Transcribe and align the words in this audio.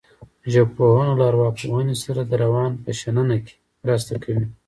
ژبپوهنه 0.53 1.13
له 1.19 1.25
ارواپوهنې 1.31 1.95
سره 2.03 2.21
د 2.25 2.31
روان 2.43 2.71
په 2.83 2.89
شننه 2.99 3.37
کې 3.45 3.55
مرسته 3.83 4.13
کوي 4.23 4.45